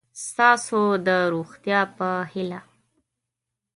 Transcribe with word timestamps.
ستاسو 0.25 0.81
د 1.05 1.07
روغتیا 1.33 1.81
په 1.97 2.09
هیله 2.31 2.59